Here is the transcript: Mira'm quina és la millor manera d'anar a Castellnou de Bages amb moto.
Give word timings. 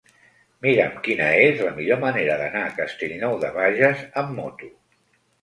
Mira'm 0.65 0.95
quina 1.07 1.27
és 1.41 1.61
la 1.65 1.73
millor 1.75 1.99
manera 2.05 2.39
d'anar 2.41 2.65
a 2.69 2.73
Castellnou 2.81 3.37
de 3.45 3.53
Bages 3.61 4.03
amb 4.25 4.35
moto. 4.41 4.73